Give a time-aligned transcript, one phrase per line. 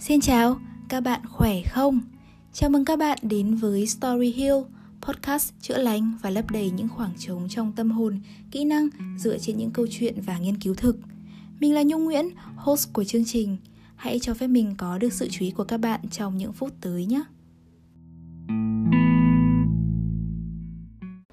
[0.00, 2.00] Xin chào, các bạn khỏe không?
[2.52, 4.54] Chào mừng các bạn đến với Story Hill,
[5.00, 8.20] podcast chữa lành và lấp đầy những khoảng trống trong tâm hồn,
[8.50, 8.88] kỹ năng
[9.18, 10.98] dựa trên những câu chuyện và nghiên cứu thực.
[11.60, 13.56] Mình là Nhung Nguyễn, host của chương trình.
[13.96, 16.72] Hãy cho phép mình có được sự chú ý của các bạn trong những phút
[16.80, 17.22] tới nhé.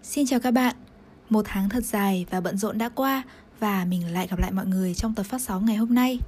[0.03, 0.75] Xin chào các bạn.
[1.29, 3.23] Một tháng thật dài và bận rộn đã qua
[3.59, 6.19] và mình lại gặp lại mọi người trong tập phát sóng ngày hôm nay.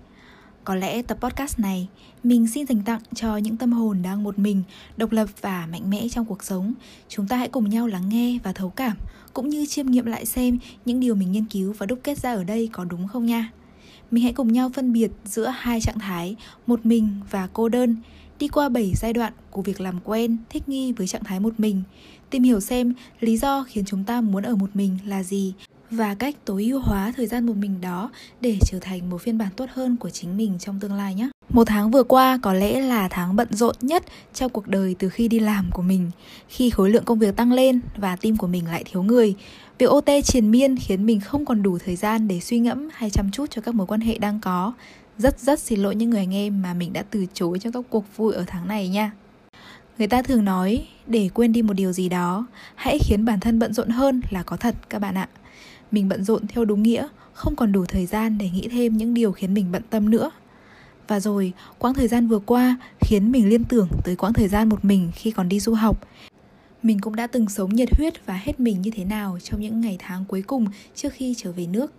[0.67, 1.88] Có lẽ tập podcast này
[2.23, 4.63] mình xin dành tặng cho những tâm hồn đang một mình,
[4.98, 6.73] độc lập và mạnh mẽ trong cuộc sống.
[7.09, 8.98] Chúng ta hãy cùng nhau lắng nghe và thấu cảm,
[9.34, 12.34] cũng như chiêm nghiệm lại xem những điều mình nghiên cứu và đúc kết ra
[12.34, 13.52] ở đây có đúng không nha.
[14.12, 16.35] Mình hãy cùng nhau phân biệt giữa hai trạng thái,
[16.68, 17.95] một mình và cô đơn,
[18.40, 21.59] đi qua 7 giai đoạn của việc làm quen, thích nghi với trạng thái một
[21.59, 21.84] mình,
[22.29, 25.54] tìm hiểu xem lý do khiến chúng ta muốn ở một mình là gì
[25.91, 29.38] và cách tối ưu hóa thời gian một mình đó để trở thành một phiên
[29.38, 31.30] bản tốt hơn của chính mình trong tương lai nhé.
[31.49, 35.10] Một tháng vừa qua có lẽ là tháng bận rộn nhất trong cuộc đời từ
[35.10, 36.12] khi đi làm của mình.
[36.49, 39.35] Khi khối lượng công việc tăng lên và team của mình lại thiếu người,
[39.77, 43.10] việc OT triền miên khiến mình không còn đủ thời gian để suy ngẫm hay
[43.10, 44.74] chăm chút cho các mối quan hệ đang có.
[45.18, 47.84] Rất rất xin lỗi những người anh em mà mình đã từ chối trong các
[47.90, 49.12] cuộc vui ở tháng này nha.
[49.98, 53.59] Người ta thường nói để quên đi một điều gì đó, hãy khiến bản thân
[53.59, 55.29] bận rộn hơn là có thật các bạn ạ.
[55.91, 59.13] Mình bận rộn theo đúng nghĩa, không còn đủ thời gian để nghĩ thêm những
[59.13, 60.31] điều khiến mình bận tâm nữa.
[61.07, 64.69] Và rồi, quãng thời gian vừa qua khiến mình liên tưởng tới quãng thời gian
[64.69, 66.07] một mình khi còn đi du học.
[66.84, 69.81] Mình cũng đã từng sống nhiệt huyết và hết mình như thế nào trong những
[69.81, 71.94] ngày tháng cuối cùng trước khi trở về nước.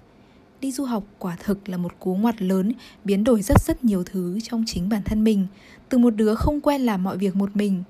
[0.60, 2.72] Đi du học quả thực là một cú ngoặt lớn,
[3.04, 5.46] biến đổi rất rất nhiều thứ trong chính bản thân mình.
[5.88, 7.82] Từ một đứa không quen làm mọi việc một mình,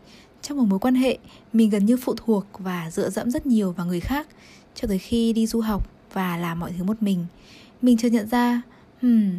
[0.43, 1.19] trong một mối quan hệ,
[1.53, 4.29] mình gần như phụ thuộc và dựa dẫm rất nhiều vào người khác,
[4.75, 7.27] cho tới khi đi du học và làm mọi thứ một mình.
[7.83, 8.63] Mình chợt nhận ra
[9.03, 9.31] hmm,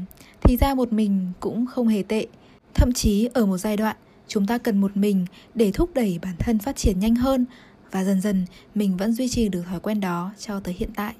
[0.41, 2.25] thì ra một mình cũng không hề tệ.
[2.73, 3.95] Thậm chí ở một giai đoạn
[4.27, 7.45] chúng ta cần một mình để thúc đẩy bản thân phát triển nhanh hơn
[7.91, 8.45] và dần dần
[8.75, 11.13] mình vẫn duy trì được thói quen đó cho tới hiện tại.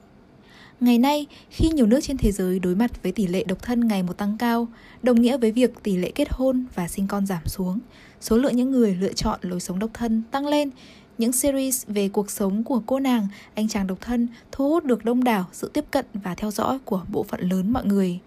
[0.80, 3.88] Ngày nay, khi nhiều nước trên thế giới đối mặt với tỷ lệ độc thân
[3.88, 4.68] ngày một tăng cao,
[5.04, 7.80] đồng nghĩa với việc tỷ lệ kết hôn và sinh con giảm xuống,
[8.22, 10.70] số lượng những người lựa chọn lối sống độc thân tăng lên
[11.18, 15.06] những series về cuộc sống của cô nàng, anh chàng độc thân thu hút được
[15.06, 18.20] đông đảo sự tiếp cận và theo dõi của bộ phận lớn mọi người.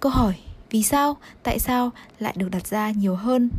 [0.00, 0.34] Câu hỏi
[0.70, 3.50] vì sao, tại sao lại được đặt ra nhiều hơn.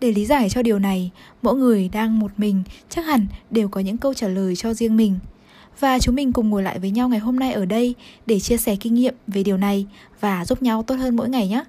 [0.00, 1.10] Để lý giải cho điều này,
[1.42, 4.96] mỗi người đang một mình chắc hẳn đều có những câu trả lời cho riêng
[4.96, 5.18] mình.
[5.80, 7.94] Và chúng mình cùng ngồi lại với nhau ngày hôm nay ở đây
[8.26, 9.86] để chia sẻ kinh nghiệm về điều này
[10.20, 11.64] và giúp nhau tốt hơn mỗi ngày nhé.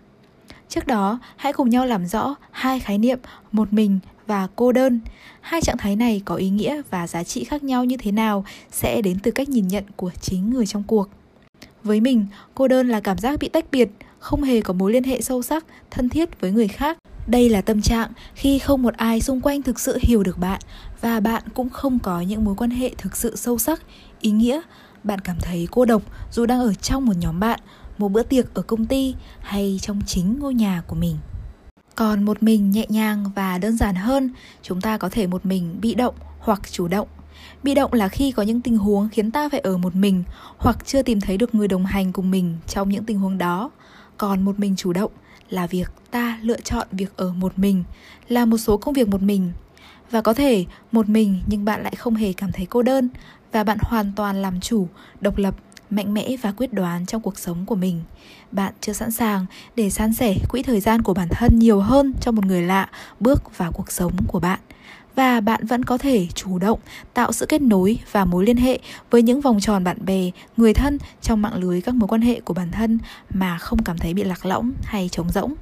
[0.70, 3.20] Trước đó, hãy cùng nhau làm rõ hai khái niệm
[3.52, 5.00] một mình và cô đơn.
[5.42, 8.46] Hai trạng thái này có ý nghĩa và giá trị khác nhau như thế nào
[8.72, 11.10] sẽ đến từ cách nhìn nhận của chính người trong cuộc.
[11.84, 13.90] Với mình, cô đơn là cảm giác bị tách biệt,
[14.20, 16.98] không hề có mối liên hệ sâu sắc, thân thiết với người khác.
[17.28, 20.62] Đây là tâm trạng khi không một ai xung quanh thực sự hiểu được bạn
[21.02, 23.82] và bạn cũng không có những mối quan hệ thực sự sâu sắc,
[24.22, 24.62] ý nghĩa.
[25.04, 27.60] Bạn cảm thấy cô độc dù đang ở trong một nhóm bạn,
[27.98, 31.18] một bữa tiệc ở công ty hay trong chính ngôi nhà của mình.
[31.96, 34.30] Còn một mình nhẹ nhàng và đơn giản hơn
[34.62, 37.08] chúng ta có thể một mình bị động hoặc chủ động.
[37.64, 40.24] Bị động là khi có những tình huống khiến ta phải ở một mình
[40.58, 43.72] hoặc chưa tìm thấy được người đồng hành cùng mình trong những tình huống đó.
[44.18, 45.12] Còn một mình chủ động
[45.52, 47.84] là việc ta lựa chọn việc ở một mình
[48.28, 49.52] làm một số công việc một mình.
[50.12, 53.10] Và có thể một mình nhưng bạn lại không hề cảm thấy cô đơn
[53.52, 54.88] và bạn hoàn toàn làm chủ,
[55.22, 55.56] độc lập,
[55.90, 58.02] mạnh mẽ và quyết đoán trong cuộc sống của mình.
[58.52, 59.46] Bạn chưa sẵn sàng
[59.76, 62.90] để san sẻ quỹ thời gian của bản thân nhiều hơn cho một người lạ
[63.20, 64.60] bước vào cuộc sống của bạn
[65.16, 66.80] và bạn vẫn có thể chủ động
[67.14, 68.80] tạo sự kết nối và mối liên hệ
[69.12, 72.40] với những vòng tròn bạn bè, người thân trong mạng lưới các mối quan hệ
[72.40, 73.00] của bản thân
[73.34, 75.54] mà không cảm thấy bị lạc lõng hay trống rỗng.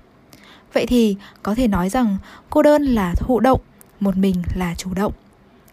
[0.73, 2.17] Vậy thì có thể nói rằng
[2.49, 3.61] cô đơn là thụ động,
[3.99, 5.13] một mình là chủ động.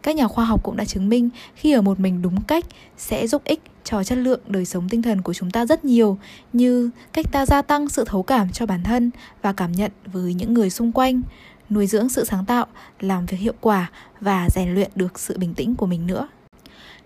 [0.03, 2.65] Các nhà khoa học cũng đã chứng minh khi ở một mình đúng cách
[2.97, 6.19] sẽ giúp ích cho chất lượng đời sống tinh thần của chúng ta rất nhiều
[6.53, 9.11] như cách ta gia tăng sự thấu cảm cho bản thân
[9.43, 11.23] và cảm nhận với những người xung quanh,
[11.71, 12.67] nuôi dưỡng sự sáng tạo,
[13.01, 13.91] làm việc hiệu quả
[14.21, 16.29] và rèn luyện được sự bình tĩnh của mình nữa.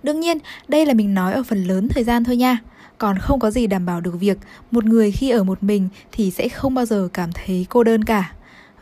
[0.03, 2.59] Đương nhiên, đây là mình nói ở phần lớn thời gian thôi nha.
[2.99, 4.39] Còn không có gì đảm bảo được việc
[4.71, 8.05] một người khi ở một mình thì sẽ không bao giờ cảm thấy cô đơn
[8.05, 8.33] cả.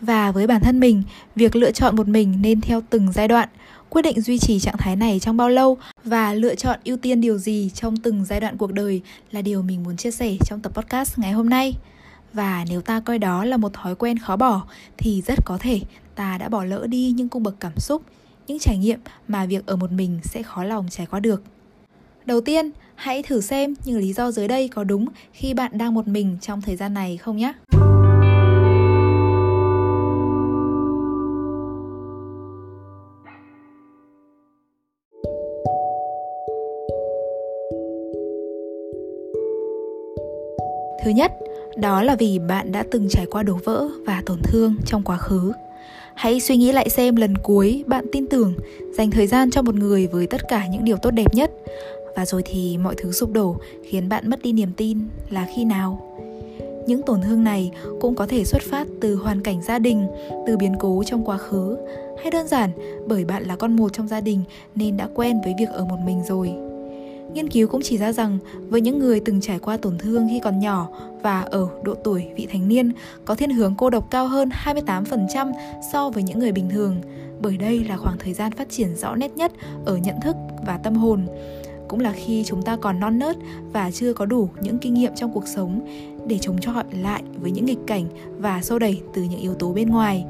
[0.00, 1.02] Và với bản thân mình,
[1.36, 3.48] việc lựa chọn một mình nên theo từng giai đoạn,
[3.88, 7.20] quyết định duy trì trạng thái này trong bao lâu và lựa chọn ưu tiên
[7.20, 9.00] điều gì trong từng giai đoạn cuộc đời
[9.30, 11.74] là điều mình muốn chia sẻ trong tập podcast ngày hôm nay
[12.32, 14.66] và nếu ta coi đó là một thói quen khó bỏ
[14.96, 15.80] thì rất có thể
[16.14, 18.02] ta đã bỏ lỡ đi những cung bậc cảm xúc
[18.46, 21.42] những trải nghiệm mà việc ở một mình sẽ khó lòng trải qua được.
[22.26, 25.94] Đầu tiên hãy thử xem những lý do dưới đây có đúng khi bạn đang
[25.94, 27.52] một mình trong thời gian này không nhé.
[41.04, 41.32] Thứ nhất,
[41.80, 45.16] đó là vì bạn đã từng trải qua đổ vỡ và tổn thương trong quá
[45.16, 45.52] khứ.
[46.14, 48.54] Hãy suy nghĩ lại xem lần cuối bạn tin tưởng
[48.98, 51.50] dành thời gian cho một người với tất cả những điều tốt đẹp nhất
[52.16, 53.56] và rồi thì mọi thứ sụp đổ
[53.90, 54.98] khiến bạn mất đi niềm tin
[55.30, 56.04] là khi nào?
[56.86, 57.70] Những tổn thương này
[58.00, 60.06] cũng có thể xuất phát từ hoàn cảnh gia đình,
[60.46, 61.76] từ biến cố trong quá khứ
[62.22, 62.70] hay đơn giản
[63.06, 64.42] bởi bạn là con một trong gia đình
[64.74, 66.67] nên đã quen với việc ở một mình rồi.
[67.34, 68.38] Nghiên cứu cũng chỉ ra rằng
[68.68, 70.88] với những người từng trải qua tổn thương khi còn nhỏ
[71.22, 72.92] và ở độ tuổi vị thành niên
[73.24, 75.52] có thiên hướng cô độc cao hơn 28%
[75.92, 77.00] so với những người bình thường,
[77.40, 79.52] bởi đây là khoảng thời gian phát triển rõ nét nhất
[79.84, 80.36] ở nhận thức
[80.66, 81.26] và tâm hồn.
[81.88, 83.36] Cũng là khi chúng ta còn non nớt
[83.72, 85.86] và chưa có đủ những kinh nghiệm trong cuộc sống
[86.26, 88.04] để chống chọi lại với những nghịch cảnh
[88.38, 90.24] và xô đẩy từ những yếu tố bên ngoài.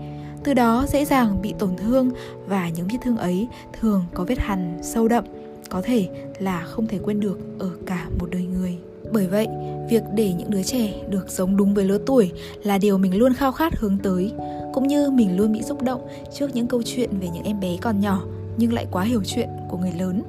[0.44, 2.10] Từ đó dễ dàng bị tổn thương
[2.46, 3.48] và những vết thương ấy
[3.80, 5.24] thường có vết hằn sâu đậm
[5.70, 8.78] có thể là không thể quên được ở cả một đời người
[9.12, 9.48] bởi vậy
[9.90, 12.32] việc để những đứa trẻ được sống đúng với lứa tuổi
[12.62, 14.32] là điều mình luôn khao khát hướng tới
[14.72, 17.76] cũng như mình luôn bị xúc động trước những câu chuyện về những em bé
[17.80, 18.22] còn nhỏ
[18.56, 20.22] nhưng lại quá hiểu chuyện của người lớn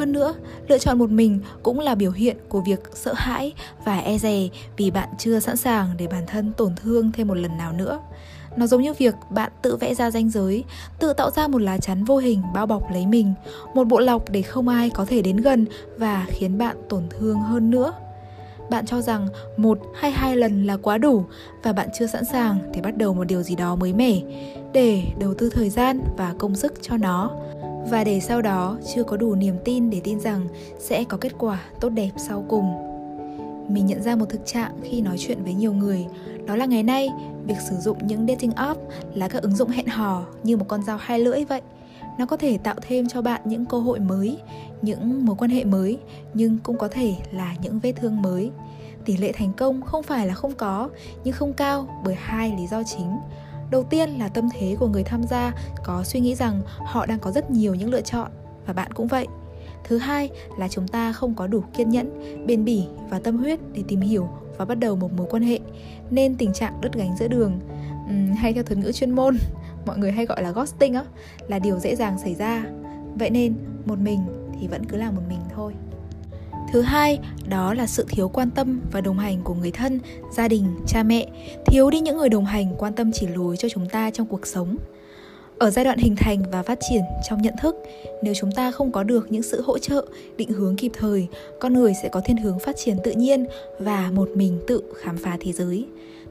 [0.00, 0.34] hơn nữa,
[0.68, 3.52] lựa chọn một mình cũng là biểu hiện của việc sợ hãi
[3.84, 7.34] và e dè vì bạn chưa sẵn sàng để bản thân tổn thương thêm một
[7.34, 8.00] lần nào nữa.
[8.56, 10.64] Nó giống như việc bạn tự vẽ ra ranh giới,
[10.98, 13.32] tự tạo ra một lá chắn vô hình bao bọc lấy mình,
[13.74, 15.66] một bộ lọc để không ai có thể đến gần
[15.96, 17.92] và khiến bạn tổn thương hơn nữa.
[18.70, 21.24] Bạn cho rằng một hay hai lần là quá đủ
[21.62, 24.20] và bạn chưa sẵn sàng để bắt đầu một điều gì đó mới mẻ,
[24.72, 27.30] để đầu tư thời gian và công sức cho nó
[27.90, 30.48] và để sau đó chưa có đủ niềm tin để tin rằng
[30.78, 32.90] sẽ có kết quả tốt đẹp sau cùng
[33.68, 36.06] mình nhận ra một thực trạng khi nói chuyện với nhiều người
[36.46, 37.08] đó là ngày nay
[37.46, 38.80] việc sử dụng những dating app
[39.14, 41.60] là các ứng dụng hẹn hò như một con dao hai lưỡi vậy.
[42.18, 44.38] Nó có thể tạo thêm cho bạn những cơ hội mới,
[44.82, 45.98] những mối quan hệ mới,
[46.34, 48.50] nhưng cũng có thể là những vết thương mới.
[49.04, 50.88] Tỷ lệ thành công không phải là không có,
[51.24, 53.18] nhưng không cao bởi hai lý do chính.
[53.70, 55.52] Đầu tiên là tâm thế của người tham gia
[55.84, 58.30] có suy nghĩ rằng họ đang có rất nhiều những lựa chọn
[58.66, 59.26] và bạn cũng vậy.
[59.84, 63.60] Thứ hai là chúng ta không có đủ kiên nhẫn, bền bỉ và tâm huyết
[63.72, 64.28] để tìm hiểu
[64.60, 65.58] và bắt đầu một mối quan hệ,
[66.10, 67.60] nên tình trạng đứt gánh giữa đường
[68.36, 69.36] hay theo thuật ngữ chuyên môn,
[69.86, 71.04] mọi người hay gọi là ghosting á,
[71.48, 72.64] là điều dễ dàng xảy ra.
[73.14, 73.54] Vậy nên,
[73.86, 74.20] một mình
[74.60, 75.72] thì vẫn cứ là một mình thôi.
[76.72, 77.18] Thứ hai,
[77.48, 80.00] đó là sự thiếu quan tâm và đồng hành của người thân,
[80.32, 81.26] gia đình, cha mẹ.
[81.66, 84.46] Thiếu đi những người đồng hành quan tâm chỉ lối cho chúng ta trong cuộc
[84.46, 84.76] sống
[85.60, 87.76] ở giai đoạn hình thành và phát triển trong nhận thức,
[88.22, 91.26] nếu chúng ta không có được những sự hỗ trợ, định hướng kịp thời,
[91.60, 93.46] con người sẽ có thiên hướng phát triển tự nhiên
[93.78, 95.86] và một mình tự khám phá thế giới.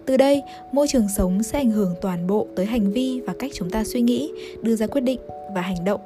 [0.05, 0.41] Từ đây,
[0.71, 3.83] môi trường sống sẽ ảnh hưởng toàn bộ tới hành vi và cách chúng ta
[3.83, 4.31] suy nghĩ,
[4.61, 5.19] đưa ra quyết định
[5.55, 6.01] và hành động.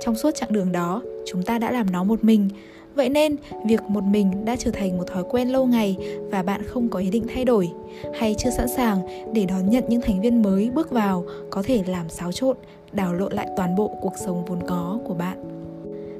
[0.00, 2.48] Trong suốt chặng đường đó, chúng ta đã làm nó một mình
[2.98, 5.96] Vậy nên, việc một mình đã trở thành một thói quen lâu ngày
[6.30, 7.70] và bạn không có ý định thay đổi
[8.18, 8.98] hay chưa sẵn sàng
[9.32, 12.56] để đón nhận những thành viên mới bước vào có thể làm xáo trộn,
[12.92, 15.44] đảo lộn lại toàn bộ cuộc sống vốn có của bạn.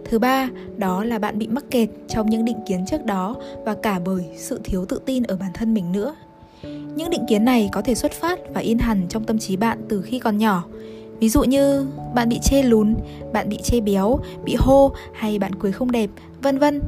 [0.05, 3.75] Thứ ba, đó là bạn bị mắc kẹt trong những định kiến trước đó và
[3.75, 6.15] cả bởi sự thiếu tự tin ở bản thân mình nữa.
[6.95, 9.79] Những định kiến này có thể xuất phát và in hẳn trong tâm trí bạn
[9.89, 10.65] từ khi còn nhỏ,
[11.21, 12.95] Ví dụ như bạn bị chê lún,
[13.33, 16.11] bạn bị chê béo, bị hô hay bạn cười không đẹp,
[16.43, 16.81] vân vân.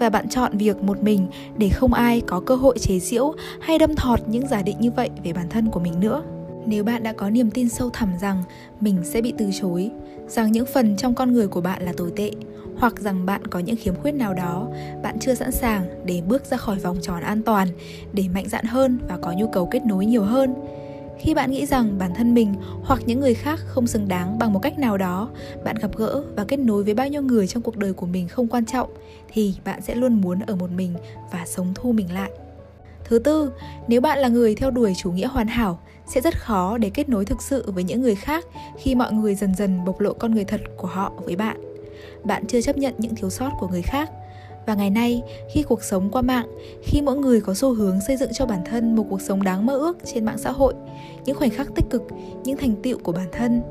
[0.00, 3.78] Và bạn chọn việc một mình để không ai có cơ hội chế giễu hay
[3.78, 6.22] đâm thọt những giả định như vậy về bản thân của mình nữa.
[6.66, 8.42] Nếu bạn đã có niềm tin sâu thẳm rằng
[8.80, 9.90] mình sẽ bị từ chối,
[10.28, 12.30] rằng những phần trong con người của bạn là tồi tệ,
[12.76, 14.68] hoặc rằng bạn có những khiếm khuyết nào đó,
[15.02, 17.68] bạn chưa sẵn sàng để bước ra khỏi vòng tròn an toàn,
[18.12, 20.54] để mạnh dạn hơn và có nhu cầu kết nối nhiều hơn,
[21.18, 24.52] khi bạn nghĩ rằng bản thân mình hoặc những người khác không xứng đáng bằng
[24.52, 25.28] một cách nào đó,
[25.64, 28.28] bạn gặp gỡ và kết nối với bao nhiêu người trong cuộc đời của mình
[28.28, 28.90] không quan trọng,
[29.32, 30.94] thì bạn sẽ luôn muốn ở một mình
[31.32, 32.30] và sống thu mình lại.
[33.04, 33.52] Thứ tư,
[33.88, 37.08] nếu bạn là người theo đuổi chủ nghĩa hoàn hảo, sẽ rất khó để kết
[37.08, 38.44] nối thực sự với những người khác
[38.78, 41.56] khi mọi người dần dần bộc lộ con người thật của họ với bạn.
[42.24, 44.10] Bạn chưa chấp nhận những thiếu sót của người khác
[44.68, 46.46] và ngày nay, khi cuộc sống qua mạng,
[46.82, 49.66] khi mỗi người có xu hướng xây dựng cho bản thân một cuộc sống đáng
[49.66, 50.74] mơ ước trên mạng xã hội,
[51.24, 52.02] những khoảnh khắc tích cực,
[52.44, 53.62] những thành tựu của bản thân,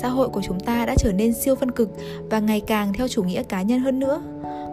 [0.00, 1.90] xã hội của chúng ta đã trở nên siêu phân cực
[2.30, 4.22] và ngày càng theo chủ nghĩa cá nhân hơn nữa.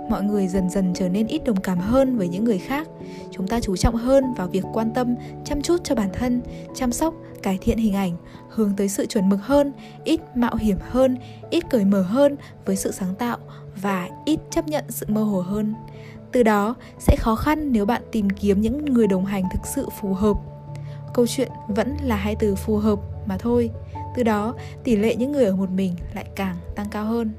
[0.10, 2.88] Mọi người dần dần trở nên ít đồng cảm hơn với những người khác.
[3.32, 6.42] Chúng ta chú trọng hơn vào việc quan tâm, chăm chút cho bản thân,
[6.76, 7.14] chăm sóc,
[7.44, 8.16] cải thiện hình ảnh,
[8.50, 9.72] hướng tới sự chuẩn mực hơn,
[10.04, 11.18] ít mạo hiểm hơn,
[11.50, 12.36] ít cởi mở hơn
[12.66, 13.38] với sự sáng tạo,
[13.82, 15.74] và ít chấp nhận sự mơ hồ hơn.
[16.32, 19.88] Từ đó sẽ khó khăn nếu bạn tìm kiếm những người đồng hành thực sự
[20.02, 20.38] phù hợp.
[21.14, 23.70] Câu chuyện vẫn là hai từ phù hợp mà thôi.
[24.16, 27.32] Từ đó tỷ lệ những người ở một mình lại càng tăng cao hơn.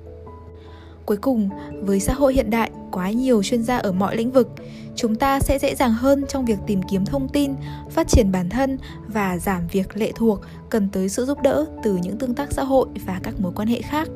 [1.07, 4.49] Cuối cùng, với xã hội hiện đại quá nhiều chuyên gia ở mọi lĩnh vực,
[4.97, 7.55] chúng ta sẽ dễ dàng hơn trong việc tìm kiếm thông tin,
[7.91, 11.97] phát triển bản thân và giảm việc lệ thuộc cần tới sự giúp đỡ từ
[11.97, 14.09] những tương tác xã hội và các mối quan hệ khác.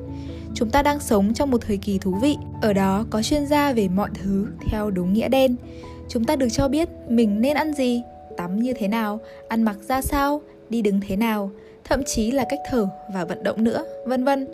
[0.56, 3.72] Chúng ta đang sống trong một thời kỳ thú vị, ở đó có chuyên gia
[3.72, 5.56] về mọi thứ theo đúng nghĩa đen.
[6.08, 8.02] Chúng ta được cho biết mình nên ăn gì,
[8.36, 11.50] tắm như thế nào, ăn mặc ra sao, đi đứng thế nào,
[11.84, 14.46] thậm chí là cách thở và vận động nữa, vân vân.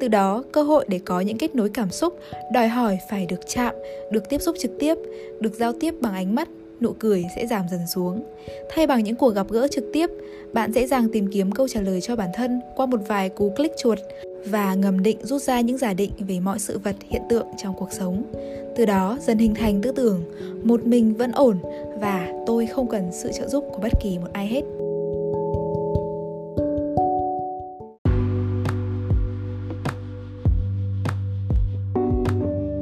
[0.00, 2.18] Từ đó, cơ hội để có những kết nối cảm xúc
[2.52, 3.74] đòi hỏi phải được chạm,
[4.10, 4.94] được tiếp xúc trực tiếp,
[5.40, 6.48] được giao tiếp bằng ánh mắt,
[6.80, 8.22] nụ cười sẽ giảm dần xuống.
[8.70, 10.10] Thay bằng những cuộc gặp gỡ trực tiếp,
[10.52, 13.50] bạn dễ dàng tìm kiếm câu trả lời cho bản thân qua một vài cú
[13.50, 13.98] click chuột
[14.46, 17.74] và ngầm định rút ra những giả định về mọi sự vật hiện tượng trong
[17.78, 18.22] cuộc sống.
[18.76, 20.24] Từ đó dần hình thành tư tưởng
[20.62, 21.58] một mình vẫn ổn
[22.00, 24.62] và tôi không cần sự trợ giúp của bất kỳ một ai hết.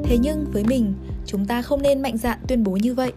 [0.03, 0.93] Thế nhưng với mình,
[1.25, 3.13] chúng ta không nên mạnh dạn tuyên bố như vậy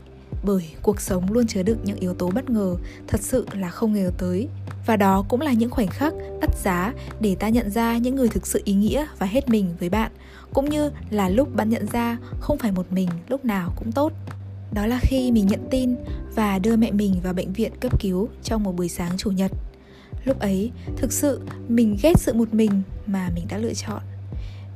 [0.46, 2.76] bởi cuộc sống luôn chứa đựng những yếu tố bất ngờ,
[3.06, 4.48] thật sự là không ngờ tới.
[4.86, 8.28] Và đó cũng là những khoảnh khắc đắt giá để ta nhận ra những người
[8.28, 10.12] thực sự ý nghĩa và hết mình với bạn,
[10.54, 14.12] cũng như là lúc bạn nhận ra không phải một mình lúc nào cũng tốt.
[14.72, 15.96] Đó là khi mình nhận tin
[16.34, 19.52] và đưa mẹ mình vào bệnh viện cấp cứu trong một buổi sáng chủ nhật.
[20.24, 24.02] Lúc ấy, thực sự mình ghét sự một mình mà mình đã lựa chọn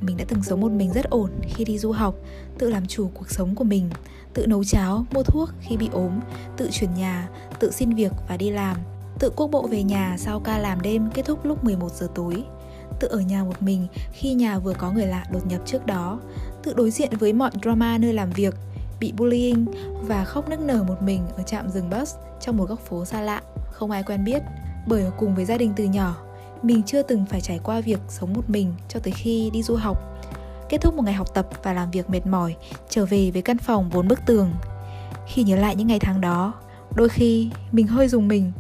[0.01, 2.15] mình đã từng sống một mình rất ổn khi đi du học,
[2.59, 3.91] tự làm chủ cuộc sống của mình,
[4.35, 6.21] tự nấu cháo, mua thuốc khi bị ốm,
[6.57, 7.29] tự chuyển nhà,
[7.59, 8.77] tự xin việc và đi làm,
[9.19, 12.45] tự quốc bộ về nhà sau ca làm đêm kết thúc lúc 11 giờ tối,
[13.01, 16.21] tự ở nhà một mình khi nhà vừa có người lạ đột nhập trước đó,
[16.63, 18.55] tự đối diện với mọi drama nơi làm việc,
[19.01, 19.67] bị bullying
[20.03, 23.21] và khóc nức nở một mình ở trạm dừng bus trong một góc phố xa
[23.21, 23.43] lạ
[23.73, 24.43] không ai quen biết,
[24.87, 26.17] bởi ở cùng với gia đình từ nhỏ
[26.63, 29.77] mình chưa từng phải trải qua việc sống một mình cho tới khi đi du
[29.77, 29.99] học.
[30.69, 32.57] Kết thúc một ngày học tập và làm việc mệt mỏi,
[32.89, 34.51] trở về với căn phòng bốn bức tường.
[35.27, 36.55] Khi nhớ lại những ngày tháng đó,
[36.95, 38.53] đôi khi mình hơi dùng mình,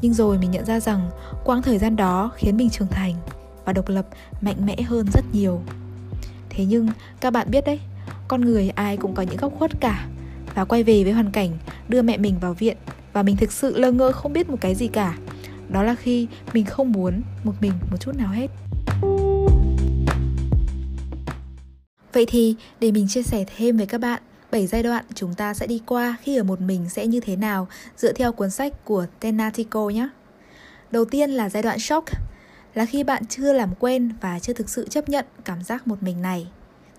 [0.00, 1.10] nhưng rồi mình nhận ra rằng
[1.44, 3.14] quãng thời gian đó khiến mình trưởng thành
[3.64, 4.06] và độc lập,
[4.40, 5.60] mạnh mẽ hơn rất nhiều.
[6.50, 6.88] Thế nhưng,
[7.20, 7.80] các bạn biết đấy,
[8.28, 10.06] con người ai cũng có những góc khuất cả.
[10.54, 11.50] Và quay về với hoàn cảnh,
[11.88, 12.76] đưa mẹ mình vào viện
[13.12, 15.16] và mình thực sự lơ ngơ không biết một cái gì cả
[15.70, 18.50] đó là khi mình không muốn một mình một chút nào hết
[22.12, 25.54] Vậy thì để mình chia sẻ thêm với các bạn 7 giai đoạn chúng ta
[25.54, 28.84] sẽ đi qua khi ở một mình sẽ như thế nào dựa theo cuốn sách
[28.84, 30.08] của Tenatico nhé.
[30.90, 32.08] Đầu tiên là giai đoạn shock,
[32.74, 36.02] là khi bạn chưa làm quen và chưa thực sự chấp nhận cảm giác một
[36.02, 36.46] mình này.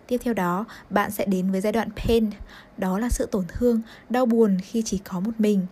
[0.08, 2.30] Tiếp theo đó, bạn sẽ đến với giai đoạn pain,
[2.78, 5.66] đó là sự tổn thương, đau buồn khi chỉ có một mình.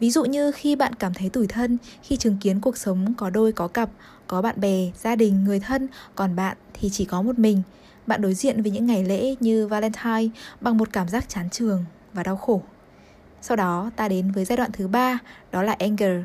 [0.00, 3.30] Ví dụ như khi bạn cảm thấy tủi thân khi chứng kiến cuộc sống có
[3.30, 3.90] đôi có cặp,
[4.26, 7.62] có bạn bè, gia đình, người thân, còn bạn thì chỉ có một mình.
[8.06, 10.28] Bạn đối diện với những ngày lễ như Valentine
[10.60, 12.62] bằng một cảm giác chán trường và đau khổ.
[13.42, 15.18] Sau đó ta đến với giai đoạn thứ ba,
[15.52, 16.22] đó là anger,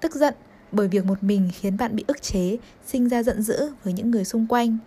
[0.00, 0.34] tức giận
[0.72, 4.10] bởi việc một mình khiến bạn bị ức chế, sinh ra giận dữ với những
[4.10, 4.78] người xung quanh.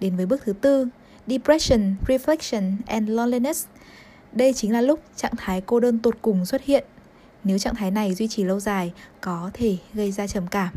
[0.00, 0.88] Đến với bước thứ tư,
[1.26, 3.66] depression, reflection and loneliness.
[4.32, 6.84] Đây chính là lúc trạng thái cô đơn tột cùng xuất hiện.
[7.44, 10.74] Nếu trạng thái này duy trì lâu dài, có thể gây ra trầm cảm.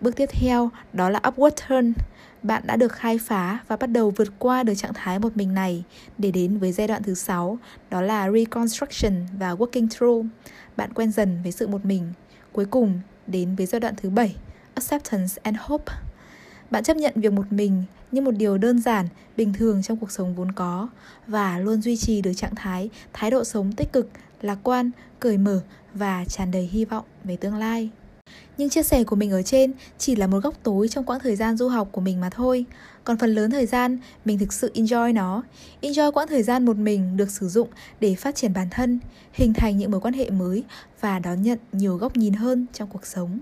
[0.00, 1.92] Bước tiếp theo đó là upward turn.
[2.42, 5.54] Bạn đã được khai phá và bắt đầu vượt qua được trạng thái một mình
[5.54, 5.84] này
[6.18, 7.58] để đến với giai đoạn thứ sáu,
[7.90, 10.26] đó là reconstruction và working through.
[10.76, 12.12] Bạn quen dần với sự một mình.
[12.52, 14.36] Cuối cùng đến với giai đoạn thứ bảy,
[14.74, 15.92] acceptance and hope.
[16.70, 20.10] Bạn chấp nhận việc một mình như một điều đơn giản, bình thường trong cuộc
[20.10, 20.88] sống vốn có
[21.26, 24.10] và luôn duy trì được trạng thái, thái độ sống tích cực,
[24.42, 24.90] lạc quan,
[25.20, 25.60] cởi mở
[25.94, 27.90] và tràn đầy hy vọng về tương lai.
[28.58, 31.36] Nhưng chia sẻ của mình ở trên chỉ là một góc tối trong quãng thời
[31.36, 32.64] gian du học của mình mà thôi.
[33.04, 35.42] Còn phần lớn thời gian, mình thực sự enjoy nó.
[35.82, 37.68] Enjoy quãng thời gian một mình được sử dụng
[38.00, 38.98] để phát triển bản thân,
[39.32, 40.64] hình thành những mối quan hệ mới
[41.00, 43.38] và đón nhận nhiều góc nhìn hơn trong cuộc sống.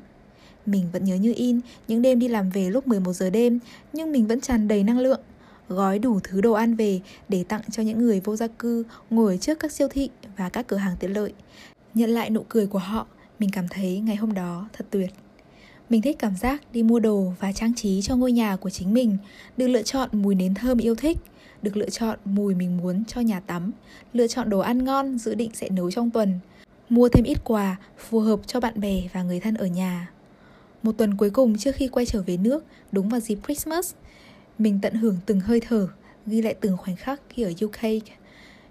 [0.66, 3.58] Mình vẫn nhớ như in những đêm đi làm về lúc 11 giờ đêm,
[3.92, 5.20] nhưng mình vẫn tràn đầy năng lượng.
[5.68, 9.38] Gói đủ thứ đồ ăn về để tặng cho những người vô gia cư ngồi
[9.40, 11.32] trước các siêu thị và các cửa hàng tiện lợi.
[11.94, 13.06] Nhận lại nụ cười của họ
[13.38, 15.10] mình cảm thấy ngày hôm đó thật tuyệt.
[15.90, 18.94] Mình thích cảm giác đi mua đồ và trang trí cho ngôi nhà của chính
[18.94, 19.16] mình,
[19.56, 21.18] được lựa chọn mùi nến thơm yêu thích,
[21.62, 23.70] được lựa chọn mùi mình muốn cho nhà tắm,
[24.12, 26.38] lựa chọn đồ ăn ngon dự định sẽ nấu trong tuần,
[26.88, 30.10] mua thêm ít quà phù hợp cho bạn bè và người thân ở nhà.
[30.82, 33.94] Một tuần cuối cùng trước khi quay trở về nước, đúng vào dịp Christmas,
[34.58, 35.88] mình tận hưởng từng hơi thở,
[36.26, 38.02] ghi lại từng khoảnh khắc khi ở UK.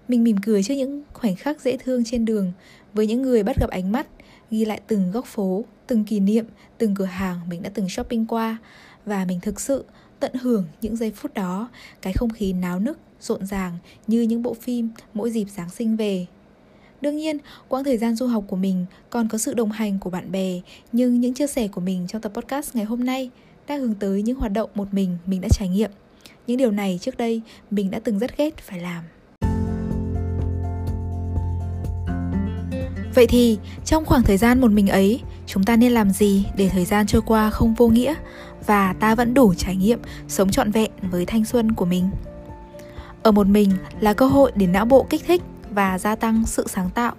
[0.08, 2.52] Mình mỉm cười trước những khoảnh khắc dễ thương trên đường
[2.94, 4.06] với những người bắt gặp ánh mắt
[4.50, 6.46] ghi lại từng góc phố, từng kỷ niệm,
[6.78, 8.56] từng cửa hàng mình đã từng shopping qua
[9.06, 9.84] và mình thực sự
[10.20, 11.68] tận hưởng những giây phút đó,
[12.02, 15.96] cái không khí náo nức, rộn ràng như những bộ phim mỗi dịp Giáng sinh
[15.96, 16.26] về.
[17.00, 20.10] Đương nhiên, quãng thời gian du học của mình còn có sự đồng hành của
[20.10, 20.60] bạn bè,
[20.92, 23.30] nhưng những chia sẻ của mình trong tập podcast ngày hôm nay
[23.66, 25.90] đang hướng tới những hoạt động một mình mình đã trải nghiệm.
[26.46, 29.04] Những điều này trước đây mình đã từng rất ghét phải làm.
[33.14, 36.68] Vậy thì, trong khoảng thời gian một mình ấy, chúng ta nên làm gì để
[36.68, 38.14] thời gian trôi qua không vô nghĩa
[38.66, 42.10] và ta vẫn đủ trải nghiệm sống trọn vẹn với thanh xuân của mình?
[43.22, 46.66] Ở một mình là cơ hội để não bộ kích thích và gia tăng sự
[46.68, 47.14] sáng tạo.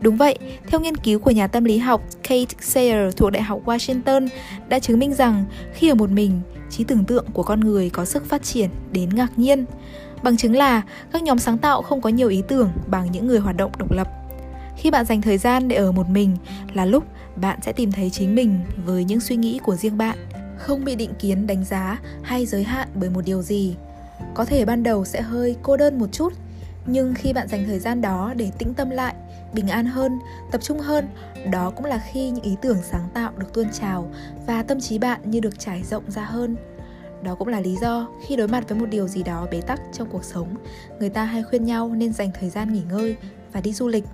[0.00, 3.60] Đúng vậy, theo nghiên cứu của nhà tâm lý học Kate Sayer thuộc Đại học
[3.64, 4.28] Washington
[4.68, 8.04] đã chứng minh rằng khi ở một mình, trí tưởng tượng của con người có
[8.04, 9.64] sức phát triển đến ngạc nhiên.
[10.22, 13.38] Bằng chứng là các nhóm sáng tạo không có nhiều ý tưởng bằng những người
[13.38, 14.23] hoạt động độc lập.
[14.84, 16.36] Khi bạn dành thời gian để ở một mình
[16.74, 17.04] là lúc
[17.36, 20.18] bạn sẽ tìm thấy chính mình với những suy nghĩ của riêng bạn,
[20.58, 23.76] không bị định kiến đánh giá hay giới hạn bởi một điều gì.
[24.34, 26.32] Có thể ban đầu sẽ hơi cô đơn một chút,
[26.86, 29.14] nhưng khi bạn dành thời gian đó để tĩnh tâm lại
[29.54, 30.18] bình an hơn
[30.50, 31.08] tập trung hơn
[31.50, 34.10] đó cũng là khi những ý tưởng sáng tạo được tuôn trào
[34.46, 36.56] và tâm trí bạn như được trải rộng ra hơn.
[37.22, 39.80] Đó cũng là lý do khi đối mặt với một điều gì đó bế tắc
[39.92, 40.56] trong cuộc sống
[41.00, 43.16] người ta hay khuyên nhau nên dành thời gian nghỉ ngơi
[43.52, 44.04] và đi du lịch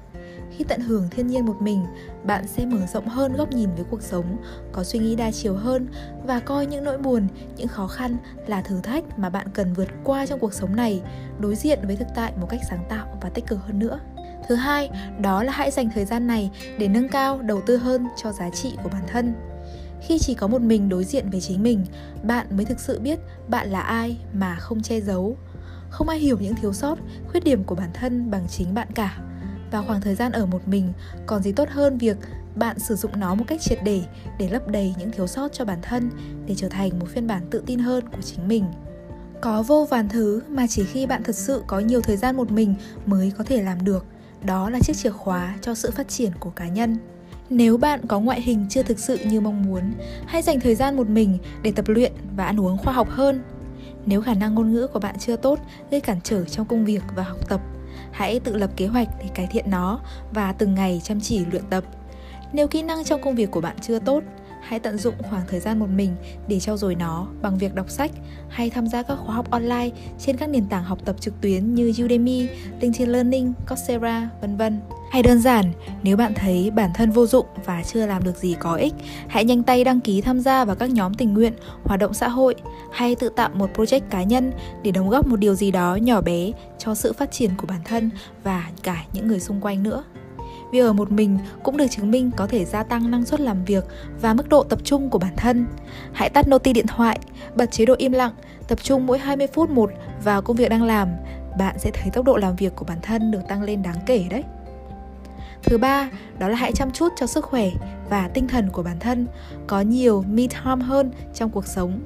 [0.57, 1.85] khi tận hưởng thiên nhiên một mình,
[2.25, 4.37] bạn sẽ mở rộng hơn góc nhìn với cuộc sống,
[4.73, 5.89] có suy nghĩ đa chiều hơn
[6.27, 7.27] và coi những nỗi buồn,
[7.57, 8.17] những khó khăn
[8.47, 11.03] là thử thách mà bạn cần vượt qua trong cuộc sống này,
[11.39, 14.01] đối diện với thực tại một cách sáng tạo và tích cực hơn nữa.
[14.49, 14.91] Thứ hai,
[15.21, 18.51] đó là hãy dành thời gian này để nâng cao, đầu tư hơn cho giá
[18.51, 19.35] trị của bản thân.
[20.01, 21.87] Khi chỉ có một mình đối diện với chính mình,
[22.23, 25.37] bạn mới thực sự biết bạn là ai mà không che giấu.
[25.91, 29.19] Không ai hiểu những thiếu sót, khuyết điểm của bản thân bằng chính bạn cả
[29.71, 30.93] và khoảng thời gian ở một mình,
[31.27, 32.17] còn gì tốt hơn việc
[32.55, 34.03] bạn sử dụng nó một cách triệt để
[34.39, 36.11] để lấp đầy những thiếu sót cho bản thân
[36.47, 38.65] để trở thành một phiên bản tự tin hơn của chính mình.
[39.41, 42.51] Có vô vàn thứ mà chỉ khi bạn thật sự có nhiều thời gian một
[42.51, 42.75] mình
[43.07, 44.07] mới có thể làm được,
[44.45, 46.97] đó là chiếc chìa khóa cho sự phát triển của cá nhân.
[47.51, 49.93] Nếu bạn có ngoại hình chưa thực sự như mong muốn,
[50.27, 53.43] hãy dành thời gian một mình để tập luyện và ăn uống khoa học hơn.
[54.07, 55.59] Nếu khả năng ngôn ngữ của bạn chưa tốt,
[55.91, 57.61] gây cản trở trong công việc và học tập
[58.13, 60.01] hãy tự lập kế hoạch để cải thiện nó
[60.33, 61.85] và từng ngày chăm chỉ luyện tập.
[62.53, 64.23] Nếu kỹ năng trong công việc của bạn chưa tốt
[64.61, 66.17] hãy tận dụng khoảng thời gian một mình
[66.49, 68.11] để trau dồi nó bằng việc đọc sách
[68.49, 71.75] hay tham gia các khóa học online trên các nền tảng học tập trực tuyến
[71.75, 72.49] như Udemy,
[72.81, 74.81] LinkedIn Learning, Coursera, vân vân.
[75.11, 78.57] Hay đơn giản, nếu bạn thấy bản thân vô dụng và chưa làm được gì
[78.61, 78.95] có ích,
[79.29, 81.53] hãy nhanh tay đăng ký tham gia vào các nhóm tình nguyện,
[81.85, 82.55] hoạt động xã hội
[82.93, 86.21] hay tự tạo một project cá nhân để đóng góp một điều gì đó nhỏ
[86.21, 88.11] bé cho sự phát triển của bản thân
[88.43, 90.05] và cả những người xung quanh nữa.
[90.71, 93.65] Việc ở một mình cũng được chứng minh có thể gia tăng năng suất làm
[93.65, 93.85] việc
[94.21, 95.67] và mức độ tập trung của bản thân.
[96.13, 97.19] Hãy tắt noti điện thoại,
[97.55, 98.33] bật chế độ im lặng,
[98.69, 99.91] tập trung mỗi 20 phút một
[100.25, 101.09] vào công việc đang làm.
[101.59, 104.25] Bạn sẽ thấy tốc độ làm việc của bản thân được tăng lên đáng kể
[104.31, 104.45] đấy.
[105.63, 107.71] Thứ ba, đó là hãy chăm chút cho sức khỏe
[108.11, 109.27] và tinh thần của bản thân,
[109.67, 112.01] có nhiều me time hơn trong cuộc sống.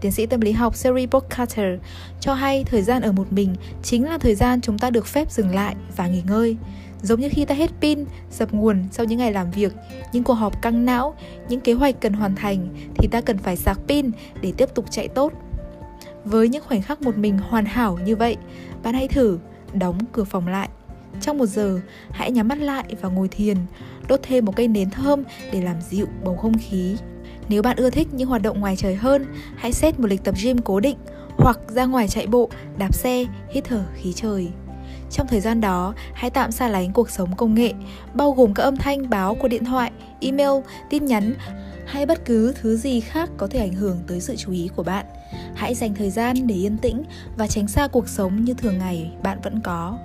[0.00, 1.80] Tiến sĩ tâm lý học Sherry Carter
[2.20, 5.32] cho hay thời gian ở một mình chính là thời gian chúng ta được phép
[5.32, 6.56] dừng lại và nghỉ ngơi.
[7.02, 9.72] Giống như khi ta hết pin, dập nguồn sau những ngày làm việc,
[10.12, 11.14] những cuộc họp căng não,
[11.48, 14.10] những kế hoạch cần hoàn thành thì ta cần phải sạc pin
[14.40, 15.32] để tiếp tục chạy tốt.
[16.24, 18.36] Với những khoảnh khắc một mình hoàn hảo như vậy,
[18.82, 19.38] bạn hãy thử
[19.72, 20.68] đóng cửa phòng lại.
[21.20, 23.56] Trong một giờ, hãy nhắm mắt lại và ngồi thiền,
[24.08, 26.96] đốt thêm một cây nến thơm để làm dịu bầu không khí.
[27.48, 30.34] Nếu bạn ưa thích những hoạt động ngoài trời hơn, hãy set một lịch tập
[30.42, 30.96] gym cố định
[31.36, 34.48] hoặc ra ngoài chạy bộ, đạp xe, hít thở khí trời.
[35.10, 37.72] Trong thời gian đó, hãy tạm xa lánh cuộc sống công nghệ,
[38.14, 40.50] bao gồm các âm thanh báo của điện thoại, email,
[40.90, 41.34] tin nhắn
[41.86, 44.82] hay bất cứ thứ gì khác có thể ảnh hưởng tới sự chú ý của
[44.82, 45.06] bạn.
[45.54, 47.02] Hãy dành thời gian để yên tĩnh
[47.36, 49.98] và tránh xa cuộc sống như thường ngày bạn vẫn có.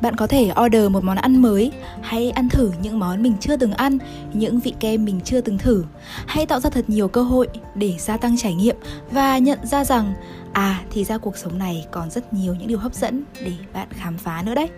[0.00, 3.56] Bạn có thể order một món ăn mới hay ăn thử những món mình chưa
[3.56, 3.98] từng ăn,
[4.32, 5.84] những vị kem mình chưa từng thử.
[6.26, 8.76] Hãy tạo ra thật nhiều cơ hội để gia tăng trải nghiệm
[9.10, 10.14] và nhận ra rằng
[10.54, 13.88] à thì ra cuộc sống này còn rất nhiều những điều hấp dẫn để bạn
[13.90, 14.68] khám phá nữa đấy.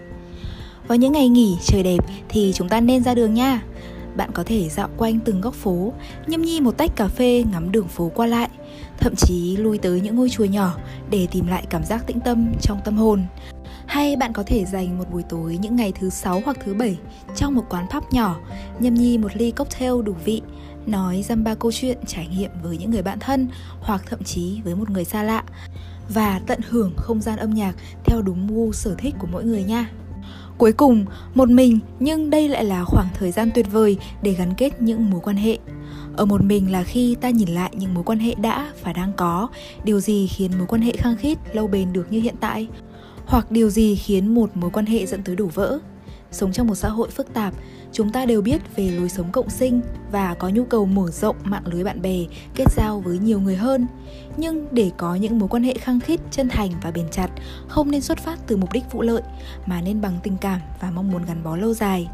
[0.88, 3.62] Vào những ngày nghỉ trời đẹp thì chúng ta nên ra đường nha.
[4.16, 5.92] Bạn có thể dạo quanh từng góc phố,
[6.26, 8.48] nhâm nhi một tách cà phê ngắm đường phố qua lại,
[8.98, 10.74] thậm chí lui tới những ngôi chùa nhỏ
[11.10, 13.24] để tìm lại cảm giác tĩnh tâm trong tâm hồn.
[13.86, 16.98] Hay bạn có thể dành một buổi tối những ngày thứ sáu hoặc thứ bảy
[17.36, 18.36] trong một quán pub nhỏ,
[18.80, 20.42] nhâm nhi một ly cocktail đủ vị,
[20.88, 23.49] nói dăm ba câu chuyện trải nghiệm với những người bạn thân
[23.81, 25.44] hoặc thậm chí với một người xa lạ
[26.09, 29.64] và tận hưởng không gian âm nhạc theo đúng gu sở thích của mỗi người
[29.64, 29.90] nha.
[30.59, 34.55] Cuối cùng, một mình nhưng đây lại là khoảng thời gian tuyệt vời để gắn
[34.55, 35.59] kết những mối quan hệ.
[36.16, 39.12] Ở một mình là khi ta nhìn lại những mối quan hệ đã và đang
[39.16, 39.49] có,
[39.85, 42.68] điều gì khiến mối quan hệ khăng khít lâu bền được như hiện tại,
[43.27, 45.79] hoặc điều gì khiến một mối quan hệ dẫn tới đổ vỡ.
[46.32, 47.54] Sống trong một xã hội phức tạp,
[47.92, 49.80] chúng ta đều biết về lối sống cộng sinh
[50.12, 52.18] và có nhu cầu mở rộng mạng lưới bạn bè,
[52.54, 53.86] kết giao với nhiều người hơn.
[54.36, 57.30] Nhưng để có những mối quan hệ khăng khít, chân thành và bền chặt,
[57.68, 59.22] không nên xuất phát từ mục đích vụ lợi
[59.66, 62.08] mà nên bằng tình cảm và mong muốn gắn bó lâu dài.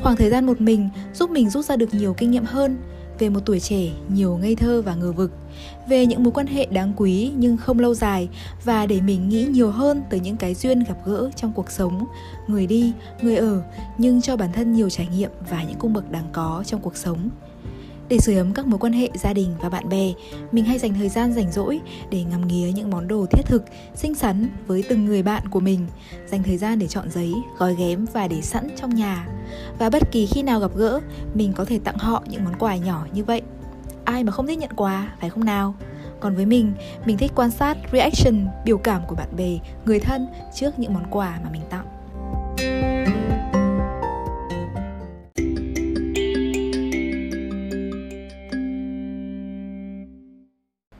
[0.00, 2.76] Khoảng thời gian một mình giúp mình rút ra được nhiều kinh nghiệm hơn,
[3.18, 5.32] về một tuổi trẻ nhiều ngây thơ và ngờ vực,
[5.88, 8.28] về những mối quan hệ đáng quý nhưng không lâu dài
[8.64, 12.06] và để mình nghĩ nhiều hơn tới những cái duyên gặp gỡ trong cuộc sống,
[12.46, 13.62] người đi, người ở
[13.98, 16.96] nhưng cho bản thân nhiều trải nghiệm và những cung bậc đáng có trong cuộc
[16.96, 17.30] sống.
[18.08, 20.12] Để sưởi ấm các mối quan hệ gia đình và bạn bè,
[20.52, 23.64] mình hay dành thời gian rảnh rỗi để ngắm nghía những món đồ thiết thực,
[23.94, 25.86] xinh xắn với từng người bạn của mình,
[26.26, 29.28] dành thời gian để chọn giấy, gói ghém và để sẵn trong nhà.
[29.78, 31.00] Và bất kỳ khi nào gặp gỡ,
[31.34, 33.42] mình có thể tặng họ những món quà nhỏ như vậy.
[34.08, 35.74] Ai mà không thích nhận quà, phải không nào?
[36.20, 36.72] Còn với mình,
[37.04, 41.04] mình thích quan sát reaction, biểu cảm của bạn bè, người thân trước những món
[41.10, 41.86] quà mà mình tặng.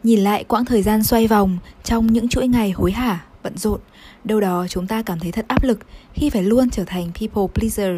[0.03, 3.81] Nhìn lại quãng thời gian xoay vòng trong những chuỗi ngày hối hả, bận rộn,
[4.25, 5.79] đâu đó chúng ta cảm thấy thật áp lực
[6.13, 7.97] khi phải luôn trở thành people pleaser,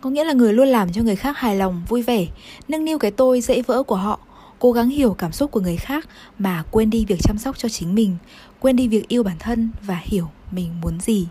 [0.00, 2.26] có nghĩa là người luôn làm cho người khác hài lòng, vui vẻ,
[2.68, 4.20] nâng niu cái tôi dễ vỡ của họ,
[4.62, 7.68] cố gắng hiểu cảm xúc của người khác mà quên đi việc chăm sóc cho
[7.68, 8.16] chính mình,
[8.60, 11.26] quên đi việc yêu bản thân và hiểu mình muốn gì.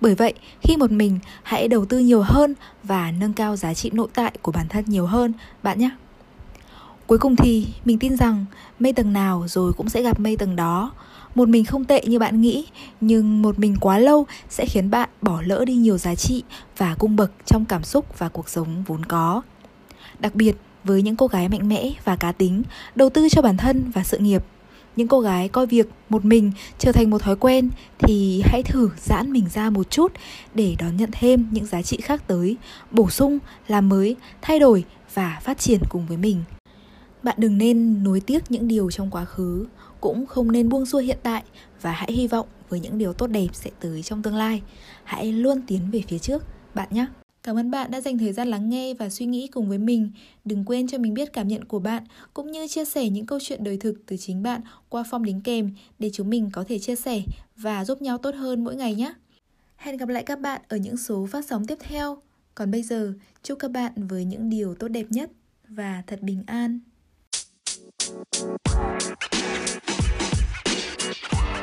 [0.00, 3.90] Bởi vậy, khi một mình, hãy đầu tư nhiều hơn và nâng cao giá trị
[3.92, 5.32] nội tại của bản thân nhiều hơn
[5.62, 5.90] bạn nhé.
[7.06, 8.44] Cuối cùng thì mình tin rằng
[8.78, 10.92] mây tầng nào rồi cũng sẽ gặp mây tầng đó.
[11.34, 12.66] Một mình không tệ như bạn nghĩ,
[13.00, 16.42] nhưng một mình quá lâu sẽ khiến bạn bỏ lỡ đi nhiều giá trị
[16.76, 19.42] và cung bậc trong cảm xúc và cuộc sống vốn có.
[20.18, 22.62] Đặc biệt với những cô gái mạnh mẽ và cá tính,
[22.94, 24.44] đầu tư cho bản thân và sự nghiệp.
[24.96, 28.90] Những cô gái coi việc một mình trở thành một thói quen thì hãy thử
[28.96, 30.12] giãn mình ra một chút
[30.54, 32.56] để đón nhận thêm những giá trị khác tới,
[32.90, 36.44] bổ sung, làm mới, thay đổi và phát triển cùng với mình.
[37.22, 39.66] Bạn đừng nên nuối tiếc những điều trong quá khứ,
[40.00, 41.42] cũng không nên buông xuôi hiện tại
[41.82, 44.62] và hãy hy vọng với những điều tốt đẹp sẽ tới trong tương lai.
[45.04, 46.44] Hãy luôn tiến về phía trước,
[46.74, 47.06] bạn nhé.
[47.44, 50.10] Cảm ơn bạn đã dành thời gian lắng nghe và suy nghĩ cùng với mình.
[50.44, 52.04] Đừng quên cho mình biết cảm nhận của bạn
[52.34, 55.40] cũng như chia sẻ những câu chuyện đời thực từ chính bạn qua form đính
[55.40, 57.22] kèm để chúng mình có thể chia sẻ
[57.56, 59.14] và giúp nhau tốt hơn mỗi ngày nhé.
[59.76, 62.18] Hẹn gặp lại các bạn ở những số phát sóng tiếp theo.
[62.54, 65.30] Còn bây giờ, chúc các bạn với những điều tốt đẹp nhất
[65.68, 66.80] và thật bình an.
[71.14, 71.53] Thank you.